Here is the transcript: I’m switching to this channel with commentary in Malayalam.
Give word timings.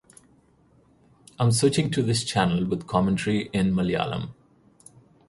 I’m 1.39 1.51
switching 1.51 1.91
to 1.91 2.01
this 2.01 2.23
channel 2.23 2.65
with 2.65 2.87
commentary 2.87 3.51
in 3.53 3.71
Malayalam. 3.71 4.33